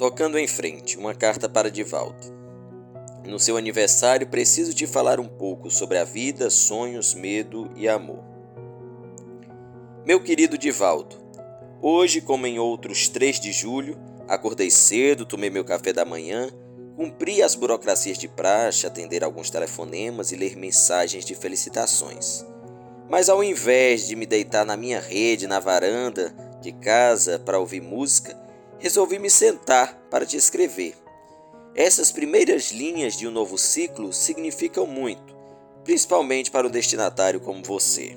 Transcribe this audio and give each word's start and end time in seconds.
Tocando 0.00 0.38
em 0.38 0.46
frente, 0.46 0.96
uma 0.96 1.14
carta 1.14 1.46
para 1.46 1.70
Divaldo. 1.70 2.34
No 3.26 3.38
seu 3.38 3.58
aniversário, 3.58 4.26
preciso 4.26 4.72
te 4.72 4.86
falar 4.86 5.20
um 5.20 5.28
pouco 5.28 5.70
sobre 5.70 5.98
a 5.98 6.04
vida, 6.04 6.48
sonhos, 6.48 7.12
medo 7.12 7.70
e 7.76 7.86
amor. 7.86 8.24
Meu 10.02 10.24
querido 10.24 10.56
Divaldo, 10.56 11.16
hoje, 11.82 12.22
como 12.22 12.46
em 12.46 12.58
outros 12.58 13.10
3 13.10 13.40
de 13.40 13.52
julho, 13.52 13.98
acordei 14.26 14.70
cedo, 14.70 15.26
tomei 15.26 15.50
meu 15.50 15.66
café 15.66 15.92
da 15.92 16.06
manhã, 16.06 16.48
cumpri 16.96 17.42
as 17.42 17.54
burocracias 17.54 18.16
de 18.16 18.26
praxe, 18.26 18.86
atender 18.86 19.22
alguns 19.22 19.50
telefonemas 19.50 20.32
e 20.32 20.36
ler 20.36 20.56
mensagens 20.56 21.26
de 21.26 21.34
felicitações. 21.34 22.42
Mas 23.06 23.28
ao 23.28 23.44
invés 23.44 24.06
de 24.06 24.16
me 24.16 24.24
deitar 24.24 24.64
na 24.64 24.78
minha 24.78 24.98
rede, 24.98 25.46
na 25.46 25.60
varanda 25.60 26.34
de 26.62 26.72
casa 26.72 27.38
para 27.38 27.58
ouvir 27.58 27.82
música, 27.82 28.39
resolvi 28.80 29.18
me 29.18 29.28
sentar 29.28 29.94
para 30.10 30.24
te 30.26 30.36
escrever. 30.36 30.94
Essas 31.74 32.10
primeiras 32.10 32.72
linhas 32.72 33.16
de 33.16 33.28
um 33.28 33.30
novo 33.30 33.56
ciclo 33.56 34.12
significam 34.12 34.86
muito, 34.86 35.36
principalmente 35.84 36.50
para 36.50 36.66
um 36.66 36.70
destinatário 36.70 37.40
como 37.40 37.62
você. 37.62 38.16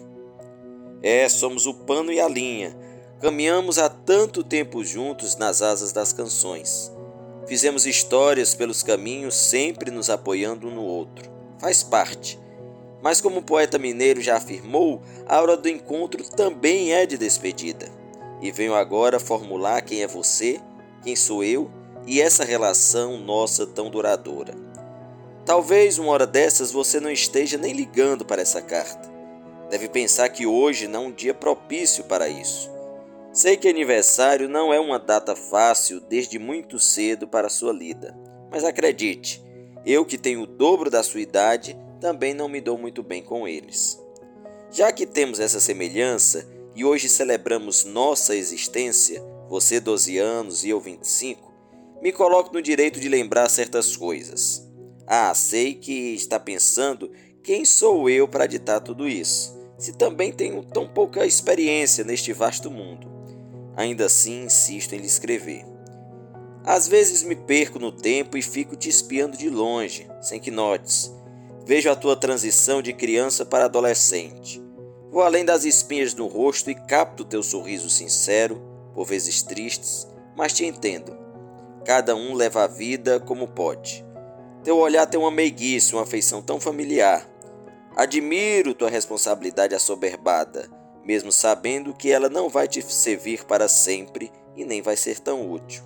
É, 1.04 1.28
somos 1.28 1.68
o 1.68 1.74
pano 1.74 2.12
e 2.12 2.20
a 2.20 2.28
linha. 2.28 2.76
Caminhamos 3.22 3.78
há 3.78 3.90
tanto 3.90 4.44
tempo 4.44 4.84
juntos 4.84 5.36
nas 5.36 5.62
asas 5.62 5.92
das 5.92 6.14
canções. 6.14 6.92
Fizemos 7.46 7.86
histórias 7.86 8.56
pelos 8.56 8.82
caminhos, 8.82 9.36
sempre 9.36 9.92
nos 9.92 10.10
apoiando 10.10 10.68
um 10.68 10.76
no 10.76 10.84
outro. 10.84 11.30
Faz 11.60 11.84
parte. 11.84 12.40
Mas, 13.02 13.20
como 13.20 13.40
o 13.40 13.44
poeta 13.44 13.78
mineiro 13.78 14.22
já 14.22 14.38
afirmou, 14.38 15.02
a 15.28 15.42
hora 15.42 15.58
do 15.58 15.68
encontro 15.68 16.24
também 16.24 16.94
é 16.94 17.06
de 17.06 17.18
despedida 17.18 18.03
e 18.44 18.52
venho 18.52 18.76
agora 18.76 19.22
formular 19.22 19.82
quem 19.82 20.04
é 20.04 20.08
você, 20.08 20.60
quem 21.02 21.16
sou 21.16 21.46
eu 21.46 21.72
e 22.06 22.20
essa 22.20 22.44
relação 22.44 23.18
nossa 23.18 23.66
tão 23.66 23.90
duradoura. 23.90 24.54
Talvez 25.46 25.98
uma 25.98 26.12
hora 26.12 26.28
dessas 26.28 26.70
você 26.70 27.00
não 27.00 27.10
esteja 27.10 27.58
nem 27.58 27.72
ligando 27.72 28.26
para 28.26 28.42
essa 28.42 28.62
carta. 28.62 29.10
Deve 29.70 29.88
pensar 29.88 30.28
que 30.28 30.46
hoje 30.46 30.90
não 30.90 31.06
é 31.06 31.08
um 31.08 31.12
dia 31.12 31.34
propício 31.34 32.04
para 32.04 32.28
isso. 32.28 32.70
Sei 33.32 33.56
que 33.56 33.70
aniversário 33.70 34.50
não 34.50 34.74
é 34.74 34.80
uma 34.80 35.00
data 35.00 35.38
fácil 35.38 36.02
desde 36.02 36.38
muito 36.38 36.78
cedo 36.78 37.26
para 37.26 37.48
sua 37.48 37.72
lida, 37.72 38.14
mas 38.52 38.66
acredite, 38.66 39.42
eu 39.86 40.06
que 40.06 40.18
tenho 40.18 40.42
o 40.42 40.48
dobro 40.48 40.90
da 40.90 41.02
sua 41.02 41.22
idade 41.22 41.78
também 42.02 42.34
não 42.34 42.50
me 42.50 42.60
dou 42.60 42.78
muito 42.78 43.02
bem 43.02 43.24
com 43.24 43.48
eles. 43.48 43.98
Já 44.70 44.92
que 44.92 45.06
temos 45.06 45.40
essa 45.40 45.62
semelhança, 45.62 46.46
e 46.76 46.84
hoje 46.84 47.08
celebramos 47.08 47.86
nossa 47.86 48.36
existência, 48.36 49.24
você 49.48 49.80
12 49.80 50.18
anos 50.18 50.64
e 50.64 50.70
eu 50.70 50.80
25, 50.80 51.54
me 52.02 52.12
coloco 52.12 52.54
no 52.54 52.62
direito 52.62 53.00
de 53.00 53.08
lembrar 53.08 53.50
certas 53.50 53.96
coisas. 53.96 54.68
Ah, 55.06 55.34
sei 55.34 55.76
que 55.76 56.14
está 56.14 56.40
pensando 56.40 57.12
quem 57.44 57.66
sou 57.66 58.10
eu 58.10 58.28
para 58.28 58.48
ditar 58.48 58.80
tudo 58.80 59.08
isso, 59.08 59.54
se 59.78 59.94
também 59.94 60.32
tenho 60.32 60.64
tão 60.64 60.88
pouca 60.88 61.26
experiência 61.26 62.04
neste 62.04 62.32
vasto 62.32 62.72
mundo. 62.72 63.12
Ainda 63.76 64.06
assim, 64.06 64.44
insisto 64.44 64.94
em 64.94 65.00
lhe 65.00 65.06
escrever. 65.06 65.66
Às 66.64 66.88
vezes 66.88 67.24
me 67.24 67.36
perco 67.36 67.78
no 67.78 67.92
tempo 67.92 68.38
e 68.38 68.42
fico 68.42 68.78
te 68.78 68.88
espiando 68.88 69.38
de 69.38 69.50
longe, 69.50 70.08
sem 70.22 70.40
que 70.40 70.50
notes. 70.50 71.14
Vejo 71.66 71.90
a 71.90 71.96
tua 71.96 72.16
transição 72.16 72.82
de 72.82 72.94
criança 72.94 73.46
para 73.46 73.66
adolescente. 73.66 74.63
Vou 75.14 75.22
além 75.22 75.46
das 75.46 75.64
espinhas 75.64 76.16
no 76.16 76.26
rosto 76.26 76.72
e 76.72 76.74
capto 76.76 77.24
teu 77.24 77.44
sorriso 77.44 77.88
sincero, 77.88 78.60
por 78.96 79.06
vezes 79.06 79.44
tristes, 79.44 80.08
mas 80.36 80.54
te 80.54 80.66
entendo. 80.66 81.16
Cada 81.86 82.16
um 82.16 82.34
leva 82.34 82.64
a 82.64 82.68
vida 82.68 83.20
como 83.20 83.48
pode. 83.48 84.04
Teu 84.64 84.76
olhar 84.76 85.06
tem 85.06 85.20
uma 85.20 85.30
meiguice, 85.30 85.94
uma 85.94 86.02
afeição 86.02 86.42
tão 86.42 86.60
familiar. 86.60 87.30
Admiro 87.96 88.74
tua 88.74 88.90
responsabilidade 88.90 89.76
assoberbada, 89.76 90.68
mesmo 91.06 91.32
sabendo 91.32 91.94
que 91.94 92.10
ela 92.10 92.28
não 92.28 92.50
vai 92.50 92.68
te 92.68 92.82
servir 92.82 93.46
para 93.46 93.68
sempre 93.68 94.32
e 94.56 94.66
nem 94.66 94.82
vai 94.82 94.98
ser 94.98 95.20
tão 95.20 95.48
útil. 95.48 95.84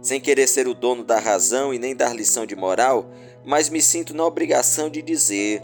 Sem 0.00 0.20
querer 0.20 0.46
ser 0.46 0.68
o 0.68 0.74
dono 0.74 1.02
da 1.02 1.18
razão 1.18 1.74
e 1.74 1.78
nem 1.80 1.96
dar 1.96 2.14
lição 2.14 2.46
de 2.46 2.54
moral, 2.54 3.10
mas 3.44 3.68
me 3.68 3.82
sinto 3.82 4.14
na 4.14 4.24
obrigação 4.24 4.88
de 4.88 5.02
dizer: 5.02 5.60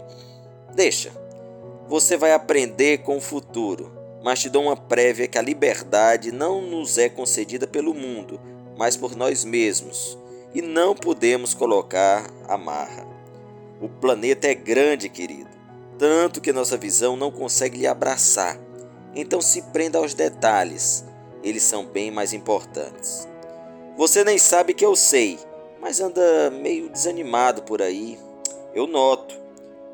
deixa, 0.75 1.20
você 1.91 2.15
vai 2.15 2.31
aprender 2.31 2.99
com 2.99 3.17
o 3.17 3.21
futuro, 3.21 3.91
mas 4.23 4.39
te 4.39 4.49
dou 4.49 4.63
uma 4.63 4.77
prévia 4.77 5.27
que 5.27 5.37
a 5.37 5.41
liberdade 5.41 6.31
não 6.31 6.61
nos 6.61 6.97
é 6.97 7.09
concedida 7.09 7.67
pelo 7.67 7.93
mundo, 7.93 8.39
mas 8.77 8.95
por 8.95 9.13
nós 9.13 9.43
mesmos, 9.43 10.17
e 10.53 10.61
não 10.61 10.95
podemos 10.95 11.53
colocar 11.53 12.31
amarra. 12.47 13.05
O 13.81 13.89
planeta 13.89 14.47
é 14.47 14.53
grande, 14.53 15.09
querido, 15.09 15.49
tanto 15.99 16.39
que 16.39 16.53
nossa 16.53 16.77
visão 16.77 17.17
não 17.17 17.29
consegue 17.29 17.79
lhe 17.79 17.87
abraçar. 17.87 18.57
Então 19.13 19.41
se 19.41 19.61
prenda 19.63 19.97
aos 19.97 20.13
detalhes, 20.13 21.03
eles 21.43 21.63
são 21.63 21.85
bem 21.85 22.09
mais 22.09 22.31
importantes. 22.31 23.27
Você 23.97 24.23
nem 24.23 24.37
sabe 24.37 24.73
que 24.73 24.85
eu 24.85 24.95
sei, 24.95 25.37
mas 25.81 25.99
anda 25.99 26.49
meio 26.51 26.87
desanimado 26.87 27.63
por 27.63 27.81
aí. 27.81 28.17
Eu 28.73 28.87
noto. 28.87 29.35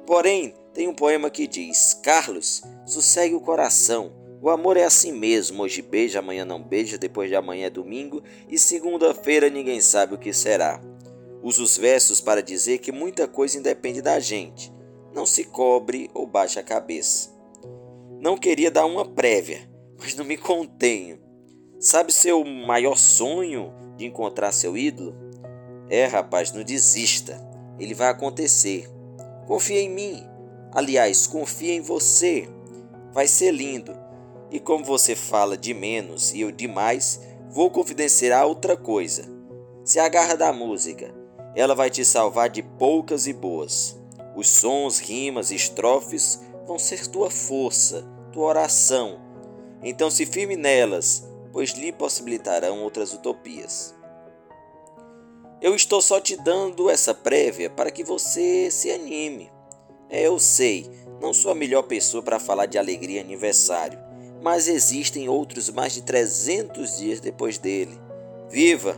Porém, 0.06 0.53
tem 0.78 0.88
um 0.88 0.94
poema 0.94 1.28
que 1.32 1.48
diz: 1.48 2.00
Carlos, 2.04 2.62
sossegue 2.86 3.34
o 3.34 3.42
coração. 3.42 4.14
O 4.40 4.48
amor 4.48 4.78
é 4.78 4.84
assim 4.84 5.12
mesmo. 5.12 5.64
Hoje 5.64 5.82
beija, 5.82 6.20
amanhã 6.20 6.46
não 6.46 6.62
beija, 6.62 7.00
depois 7.00 7.28
de 7.28 7.36
amanhã 7.36 7.66
é 7.66 7.70
domingo 7.72 8.22
e 8.48 8.60
segunda-feira 8.60 9.50
ninguém 9.50 9.82
sabe 9.82 10.14
o 10.14 10.20
que 10.20 10.32
será. 10.32 10.80
Usa 11.42 11.64
os 11.64 11.78
versos 11.78 12.22
para 12.22 12.44
dizer 12.44 12.78
que 12.78 12.92
muita 12.92 13.28
coisa 13.28 13.58
independe 13.58 14.04
da 14.04 14.20
gente. 14.20 14.72
Não 15.16 15.26
se 15.26 15.46
cobre 15.46 16.12
ou 16.14 16.28
baixe 16.28 16.60
a 16.60 16.64
cabeça. 16.64 17.36
Não 18.22 18.38
queria 18.38 18.70
dar 18.70 18.86
uma 18.86 19.04
prévia, 19.04 19.68
mas 19.98 20.16
não 20.16 20.26
me 20.26 20.38
contenho. 20.38 21.20
Sabe 21.80 22.14
seu 22.14 22.46
maior 22.46 22.98
sonho 22.98 23.74
de 23.98 24.06
encontrar 24.06 24.52
seu 24.52 24.78
ídolo? 24.78 25.16
É, 25.90 26.06
rapaz, 26.06 26.52
não 26.52 26.64
desista. 26.64 27.44
Ele 27.80 27.96
vai 27.96 28.10
acontecer. 28.10 28.88
Confia 29.48 29.82
em 29.82 29.90
mim. 29.90 30.37
Aliás, 30.78 31.26
confia 31.26 31.74
em 31.74 31.82
você. 31.82 32.48
Vai 33.12 33.28
ser 33.28 33.50
lindo. 33.50 33.98
E 34.52 34.60
como 34.60 34.86
você 34.86 35.16
fala 35.16 35.58
de 35.58 35.74
menos 35.74 36.32
e 36.36 36.42
eu 36.42 36.52
de 36.52 36.68
mais, 36.68 37.20
vou 37.50 37.72
confidenciar 37.72 38.46
outra 38.46 38.78
coisa. 38.78 39.24
Se 39.84 39.98
agarra 39.98 40.36
da 40.36 40.54
música. 40.54 41.12
Ela 41.56 41.74
vai 41.74 41.90
te 41.90 42.06
salvar 42.06 42.52
de 42.52 42.62
poucas 42.62 43.26
e 43.26 43.34
boas. 43.34 44.00
Os 44.36 44.50
sons, 44.50 45.00
rimas, 45.00 45.50
estrofes 45.50 46.40
vão 46.68 46.78
ser 46.78 47.08
tua 47.08 47.32
força, 47.32 48.08
tua 48.32 48.46
oração. 48.46 49.20
Então 49.82 50.12
se 50.12 50.28
firme 50.28 50.56
nelas, 50.56 51.28
pois 51.52 51.72
lhe 51.72 51.92
possibilitarão 51.92 52.84
outras 52.84 53.12
utopias. 53.16 53.96
Eu 55.60 55.74
estou 55.74 56.04
só 56.04 56.22
te 56.22 56.38
dando 56.38 56.88
essa 56.88 57.16
prévia 57.16 57.68
para 57.68 57.90
que 57.90 58.04
você 58.04 58.70
se 58.70 58.92
anime. 58.92 59.56
Eu 60.09 60.40
sei, 60.40 60.90
não 61.22 61.34
sou 61.34 61.51
a 61.51 61.56
melhor 61.56 61.84
pessoa 61.84 62.23
para 62.23 62.40
falar 62.40 62.66
de 62.66 62.78
alegria 62.78 63.19
aniversário, 63.19 64.00
mas 64.41 64.68
existem 64.68 65.28
outros 65.28 65.69
mais 65.69 65.94
de 65.94 66.01
300 66.01 66.97
dias 66.97 67.19
depois 67.19 67.57
dele. 67.57 68.00
Viva! 68.50 68.97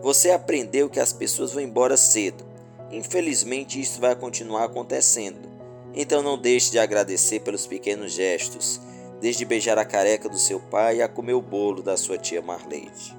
Você 0.00 0.30
aprendeu 0.30 0.88
que 0.88 1.00
as 1.00 1.12
pessoas 1.12 1.52
vão 1.52 1.62
embora 1.62 1.96
cedo. 1.96 2.44
Infelizmente, 2.92 3.80
isso 3.80 4.00
vai 4.00 4.14
continuar 4.14 4.64
acontecendo. 4.64 5.48
Então 5.94 6.22
não 6.22 6.38
deixe 6.38 6.70
de 6.70 6.78
agradecer 6.78 7.40
pelos 7.40 7.66
pequenos 7.66 8.12
gestos, 8.12 8.80
desde 9.20 9.44
beijar 9.44 9.78
a 9.78 9.84
careca 9.84 10.28
do 10.28 10.38
seu 10.38 10.60
pai 10.60 11.00
a 11.00 11.08
comer 11.08 11.32
o 11.32 11.40
bolo 11.40 11.82
da 11.82 11.96
sua 11.96 12.18
tia 12.18 12.42
Marleide. 12.42 13.16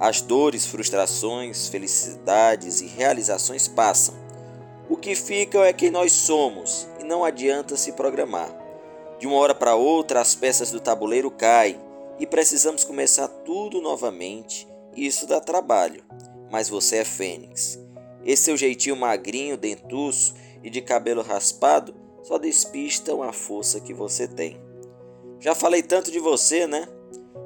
As 0.00 0.20
dores, 0.20 0.66
frustrações, 0.66 1.68
felicidades 1.68 2.80
e 2.80 2.86
realizações 2.86 3.68
passam 3.68 4.25
o 4.88 4.96
que 4.96 5.16
fica 5.16 5.66
é 5.66 5.72
quem 5.72 5.90
nós 5.90 6.12
somos 6.12 6.86
e 7.00 7.04
não 7.04 7.24
adianta 7.24 7.76
se 7.76 7.92
programar. 7.92 8.48
De 9.18 9.26
uma 9.26 9.36
hora 9.36 9.54
para 9.54 9.74
outra, 9.74 10.20
as 10.20 10.34
peças 10.34 10.70
do 10.70 10.78
tabuleiro 10.78 11.30
caem 11.30 11.80
e 12.20 12.26
precisamos 12.26 12.84
começar 12.84 13.26
tudo 13.26 13.80
novamente. 13.80 14.68
Isso 14.94 15.26
dá 15.26 15.40
trabalho, 15.40 16.04
mas 16.50 16.68
você 16.68 16.98
é 16.98 17.04
Fênix. 17.04 17.78
Esse 18.24 18.44
seu 18.44 18.56
jeitinho 18.56 18.96
magrinho, 18.96 19.56
dentuço 19.56 20.34
e 20.62 20.70
de 20.70 20.80
cabelo 20.80 21.22
raspado 21.22 21.94
só 22.22 22.38
despistam 22.38 23.22
a 23.22 23.32
força 23.32 23.80
que 23.80 23.92
você 23.92 24.28
tem. 24.28 24.60
Já 25.40 25.54
falei 25.54 25.82
tanto 25.82 26.10
de 26.10 26.18
você, 26.18 26.66
né? 26.66 26.88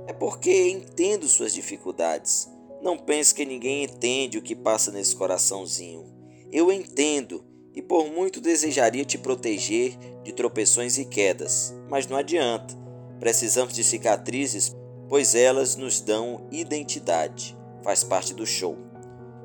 É 0.06 0.12
porque 0.12 0.69
entendo 0.69 1.26
suas 1.26 1.54
dificuldades. 1.54 2.48
Não 2.82 2.98
pense 2.98 3.34
que 3.34 3.44
ninguém 3.44 3.84
entende 3.84 4.38
o 4.38 4.42
que 4.42 4.54
passa 4.54 4.90
nesse 4.90 5.14
coraçãozinho. 5.14 6.19
Eu 6.52 6.73
entendo 6.73 7.44
e 7.75 7.81
por 7.81 8.08
muito 8.08 8.41
desejaria 8.41 9.05
te 9.05 9.17
proteger 9.17 9.97
de 10.25 10.32
tropeções 10.32 10.99
e 10.99 11.05
quedas, 11.05 11.75
mas 11.88 12.06
não 12.06 12.17
adianta. 12.17 12.76
Precisamos 13.20 13.73
de 13.73 13.85
cicatrizes, 13.85 14.75
pois 15.08 15.35
elas 15.35 15.76
nos 15.76 16.00
dão 16.00 16.47
identidade. 16.50 17.56
faz 17.82 18.05
parte 18.05 18.35
do 18.35 18.44
show. 18.44 18.76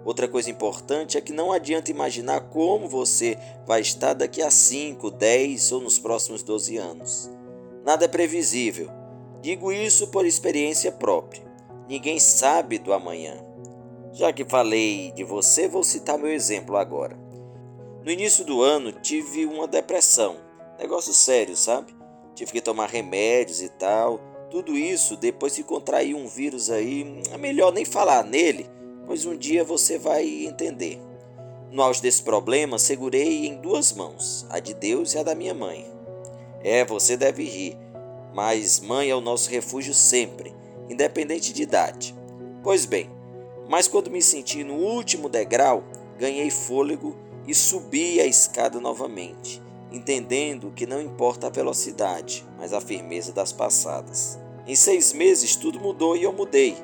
Outra 0.04 0.28
coisa 0.28 0.50
importante 0.50 1.18
é 1.18 1.22
que 1.22 1.32
não 1.32 1.52
adianta 1.52 1.90
imaginar 1.90 2.42
como 2.50 2.88
você 2.88 3.38
vai 3.66 3.80
estar 3.82 4.14
daqui 4.14 4.42
a 4.42 4.52
5, 4.52 5.10
10 5.10 5.72
ou 5.72 5.82
nos 5.82 5.98
próximos 5.98 6.44
12 6.44 6.78
anos. 6.78 7.32
Nada 7.86 8.06
é 8.06 8.08
previsível. 8.08 8.90
Digo 9.42 9.72
isso 9.72 10.08
por 10.08 10.26
experiência 10.26 10.92
própria. 10.92 11.44
Ninguém 11.88 12.20
sabe 12.20 12.78
do 12.78 12.92
amanhã. 12.92 13.45
Já 14.16 14.32
que 14.32 14.46
falei 14.46 15.12
de 15.12 15.26
você, 15.26 15.68
vou 15.68 15.84
citar 15.84 16.18
meu 16.18 16.32
exemplo 16.32 16.78
agora. 16.78 17.20
No 18.02 18.10
início 18.10 18.46
do 18.46 18.62
ano 18.62 18.94
tive 18.94 19.46
uma 19.46 19.68
depressão, 19.68 20.38
negócio 20.80 21.14
sério, 21.14 21.54
sabe? 21.54 21.94
Tive 22.34 22.54
que 22.54 22.62
tomar 22.62 22.88
remédios 22.88 23.62
e 23.62 23.68
tal. 23.68 24.22
Tudo 24.50 24.78
isso 24.78 25.18
depois 25.18 25.54
que 25.54 25.64
contraí 25.64 26.14
um 26.16 26.30
vírus 26.30 26.70
aí, 26.70 27.22
é 27.30 27.38
melhor 27.38 27.74
nem 27.74 27.84
falar 27.84 28.24
nele, 28.24 28.70
pois 29.06 29.26
um 29.26 29.36
dia 29.36 29.66
você 29.66 29.98
vai 29.98 30.26
entender. 30.46 30.98
No 31.70 31.82
auge 31.82 32.02
desse 32.02 32.24
problema, 32.24 32.80
segurei 32.80 33.46
em 33.46 33.60
duas 33.60 33.92
mãos, 33.92 34.48
a 34.50 34.62
de 34.62 34.74
Deus 34.74 35.14
e 35.14 35.18
a 35.18 35.24
da 35.24 35.36
minha 35.36 35.54
mãe. 35.54 35.86
É, 36.64 36.86
você 36.86 37.18
deve 37.18 37.44
rir, 37.44 37.78
mas 38.34 38.80
mãe 38.80 39.10
é 39.10 39.16
o 39.16 39.20
nosso 39.20 39.50
refúgio 39.50 39.94
sempre, 39.94 40.56
independente 40.90 41.52
de 41.52 41.64
idade. 41.64 42.16
Pois 42.64 42.86
bem, 42.86 43.10
mas 43.68 43.88
quando 43.88 44.12
me 44.12 44.22
senti 44.22 44.64
no 44.64 44.76
último 44.76 45.28
degrau, 45.28 45.84
ganhei 46.18 46.50
fôlego 46.50 47.16
e 47.48 47.54
subi 47.54 48.20
a 48.20 48.26
escada 48.26 48.80
novamente, 48.80 49.62
entendendo 49.92 50.72
que 50.72 50.86
não 50.86 51.02
importa 51.02 51.48
a 51.48 51.52
velocidade, 51.52 52.46
mas 52.58 52.74
a 52.74 52.82
firmeza 52.82 53.32
das 53.32 53.52
passadas. 53.52 54.40
Em 54.68 54.76
seis 54.76 55.14
meses 55.14 55.56
tudo 55.56 55.80
mudou 55.80 56.16
e 56.16 56.24
eu 56.24 56.34
mudei. 56.34 56.76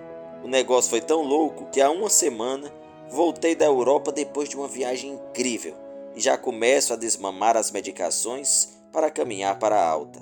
O 0.44 0.48
negócio 0.48 0.89
foi 0.89 1.01
tão 1.01 1.22
louco 1.22 1.69
que 1.72 1.81
há 1.81 1.89
uma 1.89 2.10
semana 2.10 2.72
voltei 3.10 3.56
da 3.56 3.66
Europa 3.66 4.12
depois 4.12 4.50
de 4.50 4.56
uma 4.56 4.68
viagem 4.68 5.13
incrível 5.13 5.75
e 6.16 6.22
já 6.22 6.38
começo 6.38 6.94
a 6.94 6.95
desmamar 6.95 7.57
as 7.57 7.72
medicações 7.72 8.78
para 8.92 9.12
caminhar 9.12 9.60
para 9.60 9.75
a 9.75 9.88
alta. 9.88 10.22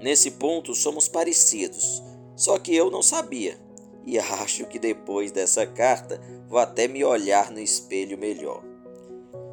Nesse 0.00 0.32
ponto 0.32 0.74
somos 0.74 1.08
parecidos, 1.08 2.02
só 2.34 2.58
que 2.58 2.74
eu 2.74 2.90
não 2.90 3.02
sabia 3.02 3.65
e 4.06 4.20
acho 4.20 4.64
que 4.66 4.78
depois 4.78 5.32
dessa 5.32 5.66
carta 5.66 6.20
vou 6.48 6.60
até 6.60 6.86
me 6.86 7.04
olhar 7.04 7.50
no 7.50 7.58
espelho 7.58 8.16
melhor. 8.16 8.62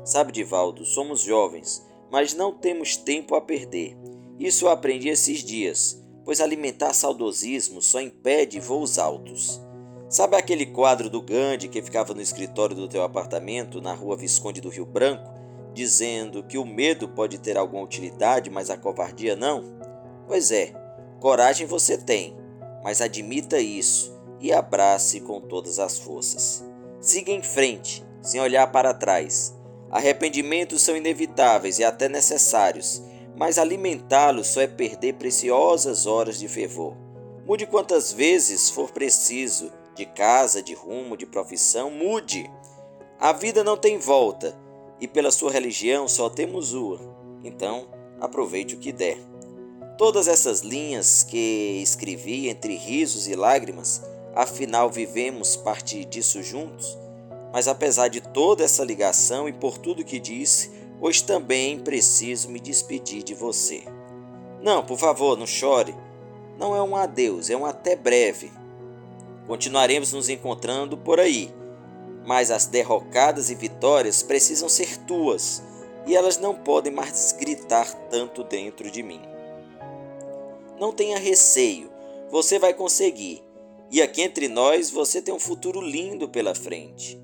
Sabe, 0.05 0.31
Divaldo, 0.31 0.85
somos 0.85 1.21
jovens, 1.21 1.83
mas 2.11 2.35
não 2.35 2.53
temos 2.53 2.95
tempo 2.95 3.33
a 3.33 3.41
perder. 3.41 3.97
Isso 4.39 4.65
eu 4.65 4.69
aprendi 4.69 5.09
esses 5.09 5.39
dias, 5.39 5.99
pois 6.23 6.39
alimentar 6.39 6.93
saudosismo 6.93 7.81
só 7.81 7.99
impede 7.99 8.59
voos 8.59 8.99
altos. 8.99 9.59
Sabe 10.07 10.35
aquele 10.35 10.67
quadro 10.67 11.09
do 11.09 11.21
Gandhi 11.21 11.67
que 11.67 11.81
ficava 11.81 12.13
no 12.13 12.21
escritório 12.21 12.75
do 12.75 12.87
teu 12.87 13.01
apartamento 13.01 13.81
na 13.81 13.93
rua 13.93 14.15
Visconde 14.15 14.61
do 14.61 14.69
Rio 14.69 14.85
Branco, 14.85 15.33
dizendo 15.73 16.43
que 16.43 16.59
o 16.59 16.65
medo 16.65 17.09
pode 17.09 17.39
ter 17.39 17.57
alguma 17.57 17.83
utilidade, 17.83 18.51
mas 18.51 18.69
a 18.69 18.77
covardia 18.77 19.35
não? 19.35 19.63
Pois 20.27 20.51
é, 20.51 20.71
coragem 21.19 21.65
você 21.65 21.97
tem, 21.97 22.37
mas 22.83 23.01
admita 23.01 23.59
isso 23.59 24.12
e 24.43 24.51
abrace 24.51 25.21
com 25.21 25.39
todas 25.39 25.79
as 25.79 25.97
forças. 25.97 26.65
Siga 26.99 27.31
em 27.31 27.41
frente, 27.41 28.05
sem 28.21 28.41
olhar 28.41 28.67
para 28.73 28.93
trás. 28.93 29.55
Arrependimentos 29.89 30.81
são 30.81 30.97
inevitáveis 30.97 31.79
e 31.79 31.83
até 31.83 32.09
necessários, 32.09 33.01
mas 33.37 33.57
alimentá-los 33.57 34.47
só 34.47 34.59
é 34.59 34.67
perder 34.67 35.13
preciosas 35.13 36.05
horas 36.05 36.37
de 36.37 36.49
fervor. 36.49 36.93
Mude 37.45 37.65
quantas 37.65 38.11
vezes 38.11 38.69
for 38.69 38.91
preciso, 38.91 39.71
de 39.95 40.05
casa, 40.05 40.61
de 40.61 40.73
rumo, 40.73 41.15
de 41.15 41.25
profissão, 41.25 41.89
mude. 41.89 42.49
A 43.19 43.31
vida 43.31 43.63
não 43.63 43.77
tem 43.77 43.97
volta 43.97 44.57
e 44.99 45.07
pela 45.07 45.31
sua 45.31 45.51
religião 45.51 46.05
só 46.07 46.29
temos 46.29 46.73
uma. 46.73 46.99
Então, 47.45 47.87
aproveite 48.19 48.75
o 48.75 48.79
que 48.79 48.91
der. 48.91 49.17
Todas 49.97 50.27
essas 50.27 50.61
linhas 50.61 51.23
que 51.23 51.79
escrevi 51.81 52.49
entre 52.49 52.75
risos 52.75 53.27
e 53.27 53.35
lágrimas 53.35 54.01
afinal 54.35 54.89
vivemos 54.89 55.55
parte 55.55 56.03
disso 56.05 56.41
juntos. 56.41 56.97
Mas 57.51 57.67
apesar 57.67 58.07
de 58.07 58.19
toda 58.19 58.63
essa 58.63 58.83
ligação 58.83 59.47
e 59.47 59.53
por 59.53 59.77
tudo 59.77 60.03
que 60.03 60.19
disse, 60.19 60.71
hoje 60.99 61.23
também 61.23 61.79
preciso 61.79 62.49
me 62.49 62.59
despedir 62.59 63.23
de 63.23 63.33
você. 63.33 63.83
Não, 64.61 64.83
por 64.83 64.97
favor, 64.97 65.37
não 65.37 65.45
chore. 65.45 65.95
Não 66.57 66.75
é 66.75 66.81
um 66.81 66.95
adeus, 66.95 67.49
é 67.49 67.57
um 67.57 67.65
até 67.65 67.95
breve. 67.95 68.51
Continuaremos 69.47 70.13
nos 70.13 70.29
encontrando 70.29 70.97
por 70.97 71.19
aí, 71.19 71.53
mas 72.25 72.49
as 72.49 72.65
derrocadas 72.65 73.49
e 73.49 73.55
vitórias 73.55 74.23
precisam 74.23 74.69
ser 74.69 74.97
tuas 74.99 75.61
e 76.05 76.15
elas 76.15 76.37
não 76.37 76.55
podem 76.55 76.91
mais 76.91 77.33
gritar 77.33 77.91
tanto 78.09 78.43
dentro 78.43 78.89
de 78.89 79.03
mim. 79.03 79.21
Não 80.79 80.91
tenha 80.91 81.19
receio, 81.19 81.91
você 82.29 82.57
vai 82.57 82.73
conseguir. 82.73 83.43
E 83.93 84.01
aqui 84.01 84.23
entre 84.23 84.47
nós 84.47 84.89
você 84.89 85.21
tem 85.21 85.31
um 85.31 85.39
futuro 85.39 85.79
lindo 85.79 86.27
pela 86.27 86.55
frente. 86.55 87.21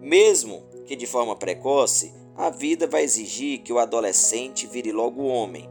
Mesmo 0.00 0.64
que 0.84 0.96
de 0.96 1.06
forma 1.06 1.36
precoce, 1.36 2.12
a 2.34 2.50
vida 2.50 2.88
vai 2.88 3.04
exigir 3.04 3.60
que 3.60 3.72
o 3.72 3.78
adolescente 3.78 4.66
vire 4.66 4.90
logo 4.90 5.22
homem, 5.22 5.70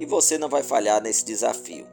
e 0.00 0.06
você 0.06 0.38
não 0.38 0.48
vai 0.48 0.62
falhar 0.62 1.02
nesse 1.02 1.26
desafio. 1.26 1.86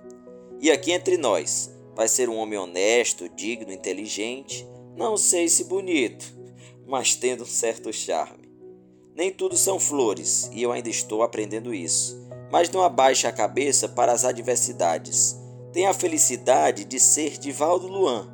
E 0.61 0.71
aqui 0.71 0.93
entre 0.93 1.17
nós, 1.17 1.69
vai 1.93 2.07
ser 2.07 2.29
um 2.29 2.37
homem 2.37 2.57
honesto, 2.57 3.27
digno, 3.27 3.73
inteligente, 3.73 4.65
não 4.95 5.17
sei 5.17 5.49
se 5.49 5.65
bonito, 5.65 6.25
mas 6.87 7.15
tendo 7.15 7.43
um 7.43 7.45
certo 7.45 7.91
charme. 7.91 8.49
Nem 9.13 9.29
tudo 9.29 9.57
são 9.57 9.77
flores, 9.77 10.49
e 10.53 10.63
eu 10.63 10.71
ainda 10.71 10.89
estou 10.89 11.21
aprendendo 11.21 11.73
isso. 11.73 12.17
Mas 12.49 12.69
não 12.69 12.81
abaixe 12.81 13.27
a 13.27 13.31
cabeça 13.33 13.89
para 13.89 14.13
as 14.13 14.23
adversidades 14.23 15.37
tem 15.71 15.87
a 15.87 15.93
felicidade 15.93 16.83
de 16.83 16.99
ser 16.99 17.37
Divaldo 17.37 17.87
Luan, 17.87 18.27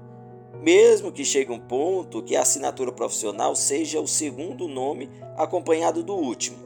mesmo 0.62 1.12
que 1.12 1.26
chegue 1.26 1.52
um 1.52 1.60
ponto 1.60 2.24
que 2.24 2.36
a 2.36 2.42
assinatura 2.42 2.92
profissional 2.92 3.56
seja 3.56 4.00
o 4.00 4.08
segundo 4.08 4.68
nome 4.68 5.10
acompanhado 5.36 6.02
do 6.02 6.16
último. 6.16 6.58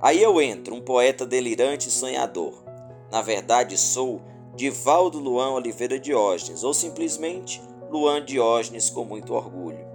Aí 0.00 0.22
eu 0.22 0.40
entro, 0.40 0.74
um 0.74 0.80
poeta 0.80 1.24
delirante 1.26 1.88
e 1.88 1.92
sonhador. 1.92 2.64
Na 3.10 3.22
verdade, 3.22 3.78
sou 3.78 4.20
Divaldo 4.54 5.18
Luan 5.18 5.52
Oliveira 5.52 5.98
Diógenes, 5.98 6.64
ou 6.64 6.74
simplesmente 6.74 7.62
Luan 7.90 8.24
Diógenes 8.24 8.90
com 8.90 9.04
muito 9.04 9.34
orgulho. 9.34 9.86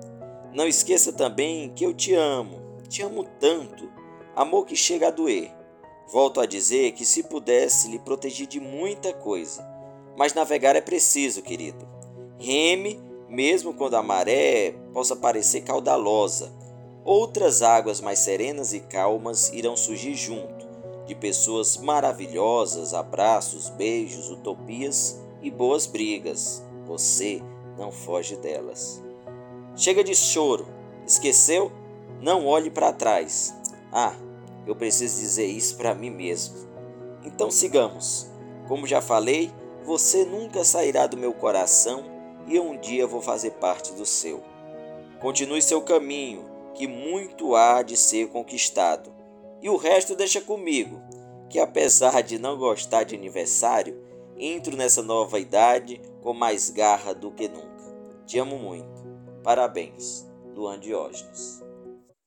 Não 0.54 0.68
esqueça 0.68 1.12
também 1.12 1.70
que 1.76 1.86
eu 1.86 1.94
te 1.94 2.14
amo, 2.14 2.62
te 2.88 3.02
amo 3.02 3.26
tanto, 3.40 3.90
amor 4.36 4.66
que 4.66 4.76
chega 4.76 5.10
a 5.10 5.12
doer. 5.12 5.52
Volto 6.12 6.40
a 6.40 6.46
dizer 6.46 6.94
que 6.94 7.06
se 7.06 7.24
pudesse 7.24 7.90
lhe 7.90 8.00
proteger 8.00 8.48
de 8.48 8.60
muita 8.60 9.12
coisa, 9.12 9.68
mas 10.18 10.34
navegar 10.34 10.76
é 10.76 10.82
preciso, 10.82 11.42
querido. 11.42 11.88
Reme, 12.40 13.02
mesmo 13.30 13.74
quando 13.74 13.96
a 13.96 14.04
maré 14.04 14.76
possa 14.94 15.16
parecer 15.16 15.62
caudalosa. 15.62 16.52
Outras 17.04 17.62
águas 17.62 18.02
mais 18.02 18.20
serenas 18.20 18.74
e 18.74 18.80
calmas 18.80 19.52
irão 19.54 19.78
surgir 19.78 20.16
junto, 20.16 20.68
de 21.06 21.14
pessoas 21.14 21.78
maravilhosas, 21.78 22.94
abraços, 22.94 23.70
beijos, 23.70 24.32
utopias 24.32 25.22
e 25.42 25.52
boas 25.52 25.86
brigas. 25.86 26.64
Você 26.88 27.42
não 27.78 27.92
foge 27.92 28.36
delas. 28.36 29.04
Chega 29.76 30.04
de 30.04 30.16
choro. 30.16 30.66
Esqueceu? 31.06 31.72
Não 32.22 32.48
olhe 32.48 32.72
para 32.72 32.94
trás. 32.94 33.54
Ah, 33.92 34.16
eu 34.66 34.76
preciso 34.76 35.20
dizer 35.20 35.46
isso 35.46 35.78
para 35.78 35.94
mim 35.94 36.10
mesmo. 36.10 36.56
Então 37.24 37.52
sigamos. 37.52 38.28
Como 38.68 38.88
já 38.88 39.02
falei, 39.02 39.52
você 39.86 40.26
nunca 40.26 40.64
sairá 40.64 41.06
do 41.06 41.16
meu 41.16 41.32
coração 41.32 42.04
e 42.48 42.60
um 42.60 42.76
dia 42.80 43.06
vou 43.06 43.22
fazer 43.22 43.52
parte 43.52 43.94
do 43.94 44.06
seu. 44.06 44.42
Continue 45.20 45.62
seu 45.62 45.80
caminho, 45.82 46.44
que 46.74 46.88
muito 46.88 47.56
há 47.56 47.84
de 47.84 47.96
ser 47.96 48.30
conquistado. 48.30 49.14
E 49.62 49.70
o 49.70 49.78
resto 49.78 50.16
deixa 50.16 50.42
comigo, 50.42 51.02
que 51.50 51.60
apesar 51.60 52.24
de 52.24 52.40
não 52.40 52.58
gostar 52.58 53.04
de 53.04 53.16
aniversário, 53.16 54.04
entro 54.38 54.76
nessa 54.76 55.04
nova 55.04 55.40
idade 55.40 56.02
com 56.22 56.34
mais 56.34 56.72
garra 56.72 57.14
do 57.14 57.32
que 57.32 57.48
nunca. 57.48 57.86
Te 58.26 58.40
amo 58.40 58.58
muito. 58.58 59.06
Parabéns, 59.44 60.26
Luan 60.56 60.80
Diógenes. 60.80 61.65